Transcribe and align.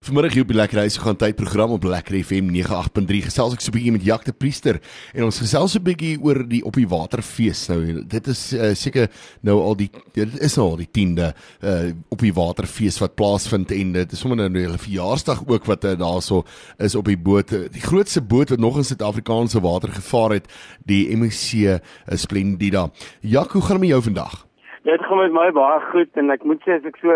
Vanmiddag 0.00 0.32
hier 0.32 0.42
op 0.42 0.48
die 0.48 0.56
Lekker 0.56 0.78
Huis 0.80 0.94
gaan 0.96 1.16
tyd 1.20 1.36
program 1.36 1.74
op 1.74 1.82
Lekker 1.84 2.14
FM 2.24 2.46
98.3 2.56 3.18
gesels 3.26 3.52
ek 3.52 3.60
so 3.60 3.68
'n 3.68 3.74
bietjie 3.76 3.92
met 3.92 4.04
Jacques 4.08 4.30
de 4.30 4.32
Priester 4.32 4.78
en 5.12 5.24
ons 5.26 5.40
gesels 5.44 5.74
'n 5.76 5.84
bietjie 5.84 6.16
oor 6.24 6.40
die 6.48 6.62
op 6.64 6.72
die 6.72 6.88
waterfees 6.88 7.68
nou. 7.68 8.00
Dit 8.08 8.30
is 8.32 8.54
uh, 8.56 8.72
seker 8.72 9.10
nou 9.44 9.60
al 9.60 9.76
die 9.76 9.90
dit 10.16 10.40
is 10.40 10.56
nou 10.56 10.70
al 10.70 10.80
die 10.80 10.88
10de 10.88 11.28
uh, 11.28 11.92
op 12.08 12.18
die 12.24 12.32
waterfees 12.32 12.96
wat 12.98 13.14
plaasvind 13.14 13.70
en 13.76 13.92
dit 13.92 14.12
is 14.12 14.18
sommer 14.18 14.40
nou 14.40 14.48
'n 14.48 14.78
verjaarsdag 14.78 15.44
ook 15.46 15.68
wat 15.68 15.84
uh, 15.84 15.92
daarso 15.92 16.44
is 16.78 16.96
op 16.96 17.04
die 17.04 17.20
boot. 17.20 17.50
Die 17.50 17.84
grootste 17.84 18.22
boot 18.22 18.48
wat 18.48 18.58
nog 18.58 18.76
in 18.80 18.88
Suid-Afrikaanse 18.88 19.60
water 19.60 19.92
gevaar 19.92 20.30
het 20.30 20.48
die 20.86 21.12
MSC 21.12 21.52
uh, 21.52 21.76
Splendida. 22.16 22.88
Jacques 23.20 23.52
hoe 23.52 23.62
gaan 23.62 23.76
dit 23.76 23.80
met 23.80 23.92
jou 23.92 24.02
vandag? 24.02 24.46
Dit 24.82 25.00
gaan 25.04 25.18
met 25.18 25.32
my 25.32 25.52
baie 25.52 25.80
goed 25.92 26.08
en 26.16 26.30
ek 26.30 26.44
moet 26.44 26.64
sê 26.64 26.80
as 26.80 26.88
ek 26.88 26.96
so 26.96 27.12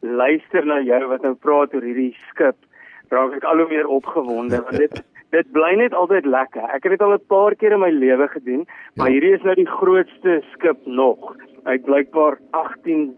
luister 0.00 0.66
na 0.66 0.80
jou 0.80 1.00
wat 1.08 1.22
nou 1.22 1.34
praat 1.34 1.74
oor 1.74 1.84
hierdie 1.84 2.14
skip, 2.30 2.56
raak 3.10 3.34
ek 3.38 3.44
al 3.44 3.62
hoe 3.62 3.68
meer 3.68 3.88
opgewonde 3.88 4.62
want 4.66 4.78
dit 4.78 5.00
dit 5.34 5.50
bly 5.54 5.76
net 5.78 5.94
altyd 5.94 6.26
lekker. 6.26 6.64
Ek 6.74 6.82
het 6.82 6.96
dit 6.96 7.02
al 7.06 7.14
'n 7.14 7.26
paar 7.30 7.54
keer 7.54 7.72
in 7.72 7.80
my 7.80 7.90
lewe 7.90 8.26
gedoen, 8.28 8.66
maar 8.96 9.06
ja. 9.06 9.12
hierdie 9.12 9.34
is 9.34 9.42
nou 9.46 9.54
die 9.54 9.70
grootste 9.78 10.42
skip 10.52 10.86
nog. 10.86 11.36
Hy 11.64 11.78
blykbaar 11.78 12.38
18 12.50 13.14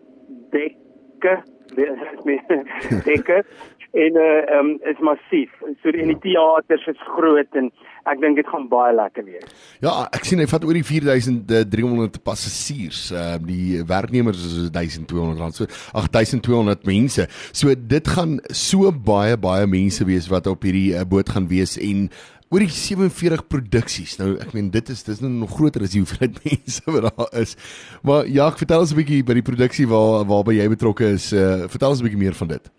dekke, 0.53 1.41
dekke 3.09 3.45
en 3.93 4.17
uh 4.17 4.59
um, 4.59 4.79
is 4.89 5.01
massief. 5.01 5.51
So 5.83 5.93
in 5.93 6.13
die 6.13 6.19
teaters 6.25 6.87
is 6.89 7.01
groot 7.17 7.59
en 7.61 7.69
ek 8.09 8.21
dink 8.23 8.39
dit 8.41 8.49
gaan 8.49 8.65
baie 8.71 8.95
lekker 8.97 9.27
wees. 9.29 9.53
Ja, 9.85 10.07
ek 10.17 10.25
sien 10.27 10.41
hy 10.41 10.49
vat 10.51 10.65
oor 10.65 10.79
die 10.79 10.87
4300 10.87 12.21
passasiers. 12.25 13.05
Ehm 13.13 13.45
uh, 13.45 13.49
die 13.53 13.83
werknemers 13.89 14.41
is 14.49 14.71
1200 14.73 15.43
rand. 15.43 15.59
So 15.59 15.69
8200 15.93 16.87
mense. 16.89 17.29
So 17.53 17.75
dit 17.77 18.13
gaan 18.17 18.39
so 18.49 18.93
baie 18.93 19.37
baie 19.37 19.69
mense 19.69 20.07
wees 20.09 20.31
wat 20.33 20.49
op 20.49 20.65
hierdie 20.65 20.93
uh, 20.97 21.05
boot 21.09 21.29
gaan 21.29 21.51
wees 21.53 21.77
en 21.77 22.09
oor 22.53 22.61
die 22.61 22.73
47 22.73 23.47
produksies. 23.49 24.19
Nou 24.21 24.35
ek 24.41 24.53
meen 24.57 24.69
dit 24.73 24.93
is 24.93 25.05
dis 25.05 25.21
nog 25.25 25.53
groter 25.57 25.85
as 25.85 25.95
die 25.95 26.03
hoeveelheid 26.03 26.41
mense 26.49 26.97
wat 26.97 27.09
daar 27.09 27.41
is. 27.45 27.57
Maar 28.05 28.29
ja, 28.29 28.49
ek 28.49 28.61
vertel 28.65 28.85
ons 28.85 28.93
'n 28.93 29.01
bietjie 29.01 29.25
by 29.25 29.37
die 29.37 29.47
produksie 29.47 29.89
waar 29.89 30.25
waarby 30.29 30.61
jy 30.61 30.69
betrokke 30.73 31.13
is. 31.17 31.33
Uh, 31.33 31.69
vertel 31.69 31.93
ons 31.93 32.01
'n 32.01 32.09
bietjie 32.09 32.25
meer 32.25 32.37
van 32.41 32.57
dit. 32.57 32.73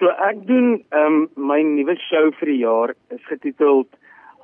So 0.00 0.08
ek 0.08 0.46
doen 0.48 0.78
ehm 0.96 1.06
um, 1.06 1.16
my 1.36 1.60
nuwe 1.60 1.94
show 2.08 2.30
vir 2.38 2.48
die 2.48 2.62
jaar 2.62 2.94
is 3.12 3.20
getiteld 3.28 3.88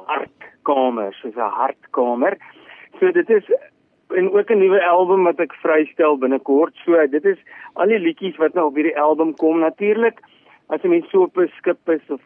Hartkamer, 0.06 1.14
soos 1.16 1.34
'n 1.34 1.54
hartkamer. 1.60 2.36
So 3.00 3.10
dit 3.10 3.30
is 3.30 3.48
en 4.14 4.30
ook 4.32 4.50
'n 4.50 4.58
nuwe 4.58 4.84
album 4.84 5.24
wat 5.24 5.40
ek 5.40 5.54
vrystel 5.64 6.18
binnekort. 6.18 6.74
So 6.84 7.06
dit 7.06 7.24
is 7.24 7.38
al 7.74 7.88
die 7.88 7.98
liedjies 7.98 8.36
wat 8.36 8.54
nou 8.54 8.66
op 8.66 8.76
hierdie 8.76 9.00
album 9.00 9.34
kom. 9.34 9.58
Natuurlik 9.60 10.20
as 10.68 10.82
jy 10.82 10.88
mens 10.88 11.10
so 11.10 11.22
op 11.22 11.38
'n 11.38 11.48
skip 11.56 11.88
is 11.88 12.04
of 12.10 12.20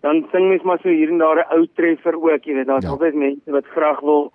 dan 0.00 0.26
sing 0.32 0.48
mens 0.48 0.62
maar 0.62 0.78
so 0.78 0.88
hier 0.88 1.08
en 1.08 1.18
daar 1.18 1.42
'n 1.42 1.58
ou 1.58 1.66
treffer 1.74 2.14
ook, 2.14 2.44
jy 2.44 2.54
weet, 2.54 2.66
daar's 2.66 2.84
ja. 2.84 2.90
altyd 2.90 3.14
mense 3.14 3.50
wat 3.50 3.66
graag 3.66 4.00
wil 4.00 4.32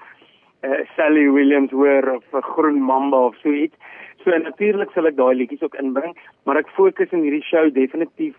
uh, 0.63 0.81
Sally 0.95 1.27
Williams 1.29 1.71
hoor 1.71 2.15
of 2.15 2.23
'n 2.33 2.41
groen 2.41 2.81
mamba 2.81 3.17
of 3.17 3.35
so 3.43 3.49
iets. 3.49 3.75
So 4.23 4.29
natuurlik 4.29 4.91
sal 4.93 5.07
ek 5.07 5.15
daai 5.15 5.35
liedjies 5.35 5.63
ook 5.63 5.75
inbring, 5.75 6.17
maar 6.45 6.57
ek 6.57 6.69
fokus 6.77 7.11
in 7.11 7.23
hierdie 7.23 7.43
show 7.43 7.69
definitief 7.73 8.35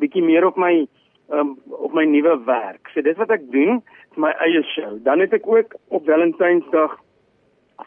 bietjie 0.00 0.22
meer 0.22 0.46
op 0.46 0.56
my 0.56 0.86
um, 1.28 1.58
op 1.70 1.92
my 1.92 2.04
nuwe 2.04 2.36
werk. 2.44 2.88
So 2.94 3.02
dis 3.02 3.16
wat 3.16 3.30
ek 3.30 3.50
doen, 3.52 3.82
is 4.12 4.16
my 4.16 4.32
eie 4.44 4.62
show. 4.62 4.96
Dan 5.04 5.20
het 5.20 5.32
ek 5.32 5.46
ook 5.46 5.74
op 5.88 6.06
Valentynsdag 6.06 6.96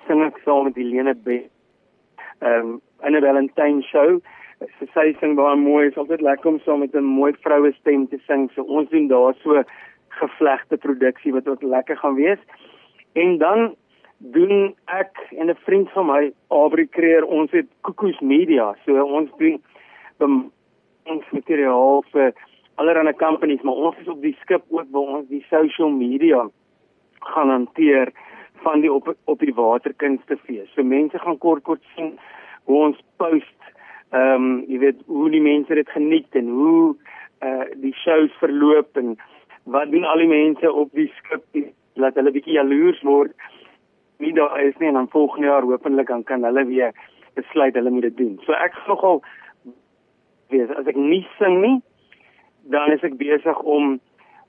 sing 0.07 0.21
ek 0.25 0.37
saam 0.45 0.69
met 0.69 0.77
Helene 0.77 1.15
B. 1.15 1.41
Ehm 2.41 2.77
um, 2.77 2.81
'n 3.03 3.21
Valentine 3.21 3.81
show. 3.81 4.19
Sy 4.59 4.85
sê 4.93 5.03
sing 5.19 5.35
baie 5.35 5.55
mooi, 5.55 5.87
is 5.87 5.97
altyd 5.97 6.21
lekker 6.21 6.49
om 6.49 6.59
saam 6.59 6.79
met 6.79 6.95
'n 6.95 7.03
mooi 7.03 7.33
vroue 7.41 7.71
stem 7.73 8.07
te 8.07 8.19
sing. 8.27 8.49
So 8.53 8.61
ons 8.63 8.89
doen 8.89 9.07
daar 9.07 9.33
so 9.43 9.63
gevlegte 10.09 10.77
produksie 10.77 11.33
wat 11.33 11.47
ook 11.47 11.63
lekker 11.63 11.97
gaan 11.97 12.15
wees. 12.15 12.39
En 13.13 13.37
dan 13.37 13.75
doen 14.17 14.75
ek 14.85 15.27
en 15.37 15.49
'n 15.49 15.55
vriend 15.55 15.89
van 15.91 16.05
my, 16.05 16.31
Abri 16.47 16.89
Creer, 16.89 17.25
ons 17.25 17.51
het 17.51 17.67
Koekoes 17.81 18.19
Media. 18.19 18.75
So 18.85 19.03
ons 19.03 19.29
doen 19.37 19.61
ons 21.03 21.25
materiaal 21.31 22.03
vir 22.11 22.33
allerlei 22.75 23.13
companies, 23.13 23.61
maar 23.61 23.73
ons 23.73 23.97
is 23.97 24.07
op 24.07 24.21
die 24.21 24.37
skip 24.41 24.63
ook 24.69 24.87
waar 24.91 25.15
ons 25.19 25.27
die 25.27 25.45
social 25.49 25.89
media 25.89 26.47
gaan 27.19 27.49
hanteer 27.49 28.11
van 28.63 28.81
die 28.81 28.91
op 28.93 29.15
op 29.23 29.39
die 29.39 29.53
waterkunstefees. 29.53 30.69
So 30.73 30.83
mense 30.83 31.19
gaan 31.19 31.37
kort 31.37 31.63
kort 31.63 31.83
sien 31.95 32.19
hoe 32.63 32.83
ons 32.89 33.01
post 33.17 33.57
ehm 34.09 34.43
um, 34.43 34.53
jy 34.67 34.79
weet 34.79 35.01
hoe 35.05 35.29
die 35.29 35.41
mense 35.41 35.73
dit 35.73 35.89
geniet 35.89 36.35
en 36.35 36.47
hoe 36.49 36.95
uh 37.45 37.65
die 37.81 37.93
shows 37.93 38.31
verloop 38.39 38.97
en 38.97 39.17
wat 39.63 39.91
doen 39.91 40.03
al 40.03 40.17
die 40.23 40.31
mense 40.31 40.71
op 40.73 40.89
die 40.97 41.11
skip 41.17 41.45
laat 41.99 42.17
hulle 42.19 42.33
bietjie 42.35 42.57
jaloers 42.57 43.01
word 43.07 43.35
nie 44.19 44.33
daar 44.35 44.57
is 44.61 44.75
nie 44.79 44.89
en 44.91 44.99
dan 44.99 45.11
volgende 45.11 45.47
jaar 45.47 45.67
hopelik 45.67 46.07
dan 46.07 46.23
kan 46.23 46.43
hulle 46.43 46.65
weer 46.67 46.91
besluit 47.39 47.75
hulle 47.75 47.89
moet 47.89 48.09
dit 48.09 48.17
doen. 48.17 48.35
So 48.45 48.51
ek 48.51 48.75
nogal 48.87 49.21
wees 50.51 50.71
as 50.75 50.89
ek 50.89 50.97
nie 50.99 51.23
sing 51.37 51.61
nie, 51.63 51.77
dan 52.73 52.91
is 52.95 53.05
ek 53.05 53.17
besig 53.21 53.63
om 53.63 53.97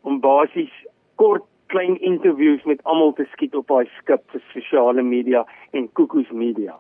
om 0.02 0.20
basies 0.20 0.72
kort 1.20 1.44
klein 1.70 1.98
interviews 2.00 2.62
met 2.66 2.80
almal 2.88 3.12
te 3.14 3.26
skiet 3.32 3.54
op 3.54 3.68
daai 3.70 3.90
skip 3.98 4.22
vir 4.32 4.42
sosiale 4.54 5.04
media 5.06 5.44
en 5.76 5.90
koekoes 5.94 6.30
media. 6.34 6.78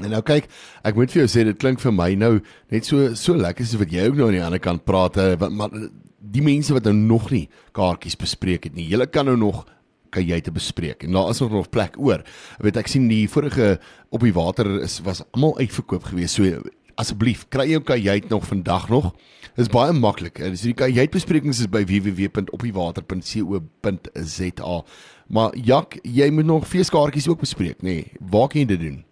En 0.00 0.08
nou 0.10 0.22
kyk, 0.24 0.48
ek 0.88 0.96
moet 0.96 1.12
vir 1.12 1.22
jou 1.22 1.28
sê 1.30 1.44
dit 1.46 1.58
klink 1.60 1.82
vir 1.82 1.94
my 1.94 2.08
nou 2.18 2.32
net 2.72 2.88
so 2.88 3.12
so 3.18 3.36
lekker 3.38 3.68
soos 3.68 3.84
wat 3.84 3.92
jy 3.92 4.08
ook 4.08 4.18
nou 4.18 4.30
aan 4.30 4.38
die 4.38 4.46
ander 4.46 4.62
kant 4.62 4.86
praat, 4.88 5.20
maar 5.52 5.70
die 6.32 6.44
mense 6.44 6.74
wat 6.74 6.88
nou 6.88 6.96
nog 6.96 7.28
nie 7.34 7.44
kaartjies 7.76 8.18
bespreek 8.18 8.70
het 8.70 8.74
nie. 8.78 8.88
Julle 8.90 9.06
kan 9.06 9.28
nou 9.28 9.36
nog 9.38 9.66
kan 10.12 10.28
jy 10.28 10.36
te 10.44 10.52
bespreek 10.52 11.02
en 11.06 11.12
daar 11.16 11.30
is 11.32 11.40
nog 11.40 11.52
nog 11.52 11.70
plek 11.72 11.96
oor. 11.98 12.20
Ek 12.58 12.64
weet 12.68 12.76
ek 12.76 12.88
sien 12.92 13.08
die 13.10 13.28
vorige 13.32 13.78
op 14.12 14.20
die 14.20 14.36
water 14.36 14.68
is 14.82 15.00
was 15.06 15.24
almal 15.32 15.58
uitverkoop 15.58 16.04
geweest. 16.12 16.34
So 16.36 16.44
asseblief 17.00 17.40
kry 17.52 17.66
jou 17.70 17.82
kajuit 17.82 18.28
nog 18.30 18.46
vandag 18.48 18.88
nog. 18.92 19.12
Dit 19.56 19.64
is 19.66 19.72
baie 19.72 19.92
maklik. 19.96 20.36
Dis 20.40 20.62
die 20.64 20.74
kajuitbesprekings 20.76 21.60
is 21.64 21.70
by 21.72 21.82
www.opdiewater.co.za. 21.88 24.74
Maar 25.32 25.50
Jak, 25.56 25.96
jy 26.02 26.30
moet 26.30 26.46
nog 26.48 26.68
feeskaartjies 26.68 27.28
ook 27.28 27.40
bespreek, 27.40 27.78
nê? 27.80 27.82
Nee. 27.82 28.04
Waar 28.30 28.48
kan 28.52 28.60
jy 28.60 28.66
dit 28.74 28.80
doen? 28.80 29.04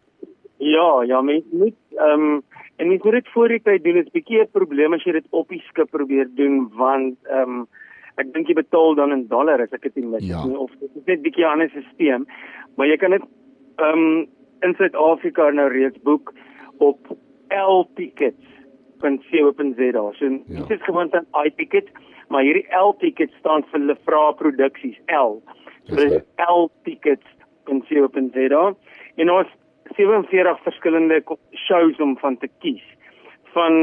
Ja, 0.61 1.03
ja, 1.09 1.21
mens 1.25 1.45
moet 1.51 1.77
ehm 1.97 2.21
um, 2.21 2.43
en 2.81 2.89
mens 2.89 3.03
moet 3.03 3.13
dit 3.13 3.29
voor 3.33 3.49
die 3.49 3.61
tyd 3.63 3.85
doen. 3.85 3.95
Dit 3.95 4.07
is 4.07 4.13
'n 4.13 4.19
bietjie 4.19 4.41
'n 4.41 4.49
probleem 4.53 4.93
as 4.93 5.05
jy 5.05 5.13
dit 5.13 5.27
op 5.31 5.49
die 5.49 5.63
skip 5.69 5.91
probeer 5.91 6.29
doen 6.35 6.69
want 6.77 7.17
ehm 7.25 7.49
um, 7.49 7.67
ek 8.21 8.29
dink 8.35 8.47
jy 8.49 8.55
betaal 8.59 8.91
dan 8.99 9.11
in 9.17 9.25
dollar 9.29 9.59
as 9.65 9.73
ek 9.77 9.85
dit 9.89 9.97
nie 10.01 10.11
mis 10.13 10.27
ja. 10.29 10.41
of 10.45 10.71
dit 10.81 10.91
is 10.95 11.05
net 11.07 11.19
'n 11.19 11.25
bietjie 11.27 11.45
'n 11.45 11.53
ander 11.53 11.71
stelsel. 11.71 12.23
Maar 12.77 12.87
jy 12.87 12.97
kan 12.97 13.11
dit 13.17 13.25
ehm 13.79 13.99
um, 13.99 14.29
in 14.63 14.75
Suid-Afrika 14.77 15.51
nou 15.51 15.69
reeds 15.73 15.99
boek 16.05 16.35
op 16.79 16.99
ltickets.co.za 17.49 20.13
so 20.19 20.25
ja. 20.25 20.61
dit 20.69 20.71
is 20.71 20.85
gewoon 20.85 21.09
'n 21.13 21.27
i-ticket 21.47 21.89
maar 22.31 22.47
hierdie 22.47 22.69
l-ticket 22.71 23.33
staan 23.39 23.65
vir 23.73 23.81
Lefra 23.91 24.31
Produksies 24.39 24.99
L. 25.11 25.43
So 25.89 25.97
dit 25.99 26.13
is 26.13 26.23
ltickets.co.za 26.47 28.65
en 29.17 29.31
ons 29.35 29.51
47 29.97 30.63
verskillende 30.63 31.19
shows 31.67 31.97
om 31.99 32.15
van 32.23 32.37
te 32.39 32.49
kies. 32.63 32.87
Van 33.55 33.75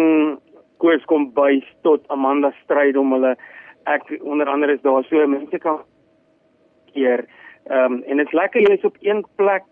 Koos 0.80 1.04
kom 1.10 1.34
by 1.36 1.60
tot 1.84 2.08
Amanda 2.14 2.52
stryd 2.64 2.96
om 2.98 3.12
hulle 3.18 3.34
ek 3.88 4.10
onder 4.22 4.50
andere 4.50 4.74
is 4.78 4.82
daar 4.82 5.04
so 5.08 5.28
mense 5.28 5.60
kan 5.64 5.82
keer. 6.94 7.26
Ehm 7.68 7.94
um, 7.94 8.04
en 8.04 8.18
dit 8.18 8.28
is 8.28 8.34
lekker 8.34 8.62
jy 8.62 8.74
is 8.78 8.86
op 8.88 8.98
een 9.02 9.26
plek 9.36 9.64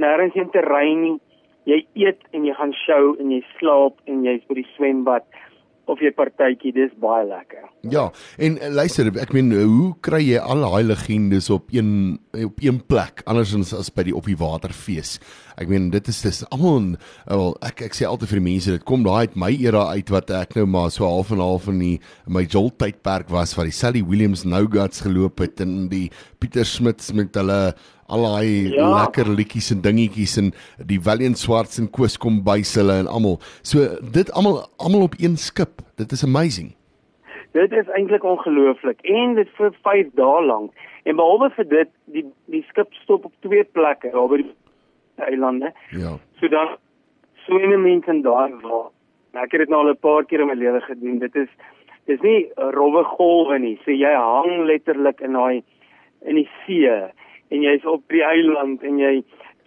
nêrens 0.00 0.34
in 0.34 0.50
terrein 0.50 1.02
nie. 1.02 1.18
Jy 1.64 1.80
eet 1.94 2.22
en 2.30 2.44
jy 2.46 2.54
gaan 2.54 2.72
show 2.84 3.16
en 3.20 3.30
jy 3.30 3.42
slaap 3.58 4.00
en 4.04 4.24
jy's 4.24 4.44
by 4.48 4.60
die 4.60 4.68
swembad 4.76 5.24
of 5.90 6.02
jy 6.02 6.10
partytjie, 6.16 6.72
dis 6.74 6.92
baie 7.00 7.24
lekker. 7.28 7.64
Ja, 7.86 8.08
en 8.42 8.58
uh, 8.58 8.70
luister, 8.74 9.08
ek 9.22 9.32
meen 9.36 9.52
hoe 9.54 9.92
kry 10.04 10.22
jy 10.24 10.40
al 10.42 10.64
daai 10.64 10.88
legendes 10.88 11.50
op 11.54 11.70
een 11.74 12.18
op 12.36 12.58
een 12.60 12.80
plek 12.84 13.22
andersins 13.24 13.72
as 13.76 13.88
by 13.94 14.06
die 14.08 14.14
op 14.16 14.26
die 14.28 14.38
waterfees? 14.40 15.16
Ek 15.56 15.70
meen 15.70 15.88
dit 15.94 16.10
is 16.10 16.20
dis 16.24 16.42
almal 16.50 16.96
wel 17.28 17.54
ek 17.64 17.84
ek 17.86 17.96
sê 17.96 18.08
altyd 18.08 18.34
vir 18.34 18.40
die 18.40 18.46
mense 18.48 18.74
dit 18.74 18.86
kom 18.88 19.06
daai 19.06 19.28
uit 19.28 19.38
my 19.38 19.52
era 19.54 19.86
uit 19.94 20.10
wat 20.12 20.32
ek 20.34 20.56
nou 20.58 20.66
maar 20.74 20.90
so 20.92 21.06
half 21.08 21.30
en 21.32 21.40
half 21.40 21.70
in 21.72 21.80
die 21.80 21.94
my 22.26 22.44
Joel 22.44 22.72
tydperk 22.76 23.30
was 23.32 23.54
waar 23.56 23.70
die 23.70 23.76
Sally 23.76 24.02
Williams 24.04 24.44
No 24.44 24.66
Guts 24.68 25.04
geloop 25.06 25.40
het 25.44 25.62
en 25.64 25.86
die 25.92 26.08
Pieter 26.42 26.66
Smits 26.68 27.14
met 27.16 27.36
hulle 27.38 27.76
al 28.08 28.22
daai 28.22 28.72
ja. 28.74 28.88
lekker 29.02 29.28
liedjies 29.28 29.70
en 29.74 29.82
dingetjies 29.82 30.36
en 30.42 30.52
die 30.92 31.00
Valiant 31.02 31.38
Swarts 31.38 31.80
en 31.82 31.90
Koos 31.90 32.16
kom 32.22 32.42
bys 32.46 32.74
hulle 32.78 33.00
en 33.02 33.10
almal. 33.10 33.38
So 33.62 33.86
dit 34.18 34.32
almal 34.32 34.62
almal 34.78 35.08
op 35.08 35.16
een 35.18 35.36
skip. 35.36 35.82
Dit 35.96 36.12
is 36.12 36.24
amazing. 36.24 36.74
Dit 37.56 37.72
is 37.72 37.88
eintlik 37.96 38.24
ongelooflik 38.24 39.00
en 39.02 39.34
dit 39.34 39.50
vir 39.58 39.72
5 39.82 40.12
dae 40.20 40.42
lank. 40.44 40.72
En 41.06 41.16
behalwe 41.16 41.50
vir 41.56 41.68
dit, 41.70 41.92
die 42.14 42.24
die 42.52 42.64
skip 42.68 42.92
stop 43.02 43.24
op 43.24 43.32
twee 43.46 43.64
plekke 43.64 44.10
daar 44.12 44.28
by 44.28 44.42
die 44.42 44.52
eilande. 45.26 45.72
Ja. 45.94 46.16
So 46.40 46.50
dan 46.52 46.76
swem 47.46 47.80
mense 47.82 48.10
in 48.10 48.22
daai 48.26 48.52
waar. 48.62 48.90
Ek 49.36 49.52
het 49.52 49.66
dit 49.66 49.72
nou 49.72 49.84
al 49.84 49.92
'n 49.92 50.00
paar 50.00 50.24
keer 50.24 50.40
in 50.40 50.48
my 50.48 50.54
lewe 50.54 50.80
gedoen. 50.80 51.18
Dit 51.18 51.36
is 51.36 51.48
dis 52.06 52.20
nie 52.20 52.50
rowwe 52.56 53.04
golwe 53.04 53.58
nie. 53.58 53.78
So 53.84 53.90
jy 53.90 54.14
hang 54.14 54.66
letterlik 54.66 55.20
in 55.20 55.32
daai 55.32 55.62
in 56.22 56.34
die 56.34 56.48
see 56.66 56.90
en 57.50 57.62
jy's 57.62 57.84
op 57.86 58.02
die 58.12 58.24
eiland 58.24 58.82
en 58.82 58.98
jy 58.98 59.12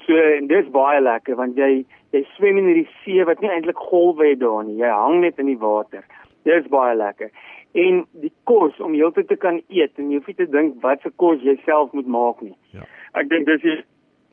so 0.06 0.18
en 0.38 0.48
dis 0.50 0.68
baie 0.74 1.02
lekker 1.02 1.38
want 1.40 1.58
jy 1.60 1.86
jy 2.16 2.24
swem 2.36 2.58
in 2.58 2.72
hierdie 2.72 2.88
see 3.04 3.26
wat 3.30 3.42
nie 3.44 3.52
eintlik 3.54 3.78
golwe 3.90 4.32
het 4.32 4.42
daar 4.42 4.64
nie. 4.66 4.80
Jy 4.82 4.90
hang 4.90 5.20
net 5.22 5.38
in 5.42 5.52
die 5.52 5.60
water. 5.62 6.06
Dis 6.48 6.66
baie 6.74 6.96
lekker. 6.98 7.30
En 7.78 8.02
die 8.24 8.32
kos 8.50 8.80
om 8.82 8.96
heeltyd 8.98 9.30
te 9.30 9.38
kan 9.38 9.60
eet 9.70 10.02
en 10.02 10.10
jy 10.10 10.18
hoef 10.18 10.32
nie 10.32 10.40
te 10.40 10.50
dink 10.50 10.80
wat 10.86 11.06
se 11.06 11.14
kos 11.22 11.44
jy 11.46 11.60
self 11.68 11.94
moet 11.94 12.10
maak 12.10 12.42
nie. 12.42 12.56
Ja. 12.74 12.88
Ek 13.20 13.30
dink 13.30 13.46
dis 13.50 13.68
is 13.76 13.84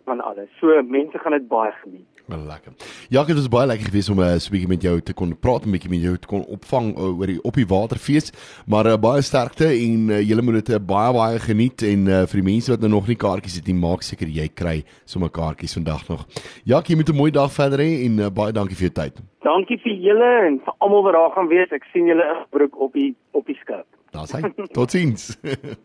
van 0.07 0.21
alles. 0.25 0.49
So 0.61 0.83
mense 0.83 1.19
gaan 1.19 1.35
dit 1.37 1.49
baie 1.49 1.73
geniet. 1.83 2.07
Wel 2.27 2.39
lekker. 2.39 2.73
Ja, 3.09 3.23
dit 3.25 3.37
was 3.39 3.49
baie 3.49 3.67
lekker 3.67 3.87
geweest 3.87 4.11
om 4.11 4.19
'n 4.19 4.23
uh, 4.23 4.51
bietjie 4.51 4.69
met 4.69 4.83
jou 4.83 5.01
te 5.01 5.15
kon 5.15 5.39
praat, 5.39 5.67
'n 5.67 5.71
bietjie 5.71 5.91
met 5.91 6.03
jou 6.03 6.17
te 6.19 6.27
kon 6.27 6.43
opvang 6.57 6.87
uh, 6.97 7.19
oor 7.19 7.27
die 7.27 7.43
op 7.43 7.55
die 7.55 7.67
waterfees. 7.67 8.33
Maar 8.67 8.87
uh, 8.87 8.97
baie 8.99 9.23
sterkte 9.23 9.67
en 9.67 10.09
uh, 10.11 10.21
julle 10.29 10.43
moet 10.43 10.55
dit 10.55 10.69
uh, 10.69 10.83
baie 10.87 11.13
baie 11.13 11.39
geniet 11.39 11.83
en 11.83 12.07
uh, 12.07 12.23
vir 12.27 12.43
die 12.43 12.51
mense 12.53 12.71
wat 12.71 12.81
nou 12.81 12.91
nog 12.91 13.07
nie 13.07 13.17
kaartjies 13.17 13.57
het 13.57 13.67
nie, 13.67 13.79
maak 13.79 14.03
seker 14.03 14.27
jy 14.27 14.49
kry 14.49 14.83
sommer 15.05 15.31
kaartjies 15.31 15.79
vandag 15.79 16.09
nog. 16.09 16.27
Ja, 16.65 16.83
jy 16.87 16.97
moet 16.97 17.09
'n 17.09 17.17
mooi 17.23 17.31
dag 17.31 17.53
verder 17.53 17.79
hê 17.79 18.05
en 18.07 18.19
uh, 18.19 18.31
baie 18.31 18.53
dankie 18.53 18.77
vir 18.77 18.91
jou 18.91 18.95
tyd. 19.03 19.23
Dankie 19.47 19.79
vir 19.79 19.95
julle 19.95 20.33
en 20.49 20.59
vir 20.65 20.75
almal 20.79 21.03
wat 21.03 21.15
daar 21.15 21.31
gaan 21.31 21.49
wees. 21.49 21.71
Ek 21.71 21.85
sien 21.93 22.07
julle 22.07 22.27
in 22.27 22.47
Broek 22.51 22.75
op 22.81 22.93
die 22.93 23.15
op 23.31 23.47
die 23.47 23.59
skip. 23.63 23.87
Daar's 24.11 24.33
hy. 24.33 24.43
Totsiens. 24.73 25.39